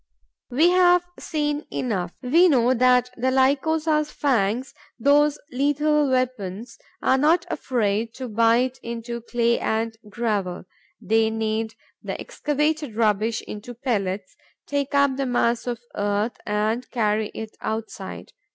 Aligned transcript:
We 0.49 0.69
have 0.71 1.05
seen 1.19 1.67
enough: 1.69 2.11
we 2.23 2.47
know 2.49 2.73
that 2.73 3.11
the 3.17 3.29
Lycosa's 3.29 4.11
fangs, 4.11 4.73
those 4.97 5.37
lethal 5.51 6.09
weapons, 6.09 6.79
are 7.03 7.19
not 7.19 7.45
afraid 7.51 8.11
to 8.15 8.27
bite 8.27 8.79
into 8.81 9.21
clay 9.21 9.59
and 9.59 9.95
gravel. 10.09 10.65
They 10.99 11.29
knead 11.29 11.75
the 12.01 12.19
excavated 12.19 12.95
rubbish 12.95 13.43
into 13.43 13.75
pellets, 13.75 14.35
take 14.65 14.95
up 14.95 15.17
the 15.17 15.27
mass 15.27 15.67
of 15.67 15.79
earth 15.93 16.35
and 16.47 16.89
carry 16.89 17.27
it 17.35 17.55
outside. 17.61 18.31